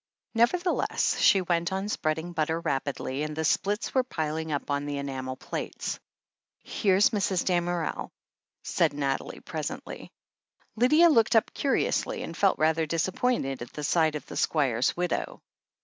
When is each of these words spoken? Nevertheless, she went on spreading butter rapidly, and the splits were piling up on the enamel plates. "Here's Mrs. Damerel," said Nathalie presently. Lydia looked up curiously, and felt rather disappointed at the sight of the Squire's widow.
Nevertheless, 0.33 1.19
she 1.19 1.41
went 1.41 1.71
on 1.71 1.87
spreading 1.87 2.33
butter 2.33 2.59
rapidly, 2.59 3.21
and 3.21 3.35
the 3.35 3.45
splits 3.45 3.93
were 3.93 4.01
piling 4.01 4.51
up 4.51 4.71
on 4.71 4.87
the 4.87 4.97
enamel 4.97 5.35
plates. 5.37 5.99
"Here's 6.63 7.11
Mrs. 7.11 7.45
Damerel," 7.45 8.09
said 8.63 8.93
Nathalie 8.93 9.41
presently. 9.41 10.11
Lydia 10.75 11.07
looked 11.09 11.35
up 11.35 11.53
curiously, 11.53 12.23
and 12.23 12.35
felt 12.35 12.57
rather 12.57 12.87
disappointed 12.87 13.61
at 13.61 13.73
the 13.73 13.83
sight 13.83 14.15
of 14.15 14.25
the 14.25 14.37
Squire's 14.37 14.97
widow. 14.97 15.39